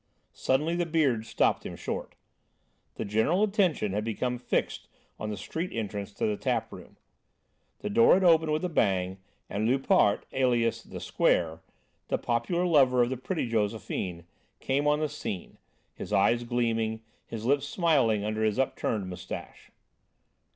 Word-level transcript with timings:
Suddenly 0.33 0.75
the 0.77 0.87
Beard 0.87 1.27
stopped 1.27 1.63
him 1.63 1.75
short. 1.75 2.15
The 2.95 3.05
general 3.05 3.43
attention 3.43 3.93
had 3.93 4.03
become 4.03 4.39
fixed 4.39 4.87
on 5.19 5.29
the 5.29 5.37
street 5.37 5.71
entrance 5.71 6.11
to 6.15 6.25
the 6.25 6.37
tap 6.37 6.71
room. 6.73 6.97
The 7.81 7.89
door 7.91 8.15
had 8.15 8.23
opened 8.23 8.51
with 8.51 8.65
a 8.65 8.67
bang 8.67 9.19
and 9.47 9.67
Loupart, 9.67 10.25
alias 10.33 10.81
"The 10.81 10.99
Square," 10.99 11.61
the 12.07 12.17
popular 12.17 12.65
lover 12.65 13.03
of 13.03 13.11
the 13.11 13.15
pretty 13.15 13.47
Josephine, 13.47 14.25
came 14.59 14.87
on 14.87 15.01
the 15.01 15.07
scene, 15.07 15.59
his 15.93 16.11
eyes 16.11 16.45
gleaming, 16.45 17.03
his 17.27 17.45
lips 17.45 17.67
smiling 17.67 18.23
under 18.23 18.43
his 18.43 18.57
upturned 18.57 19.07
moustache. 19.07 19.69